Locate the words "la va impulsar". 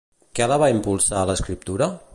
0.51-1.21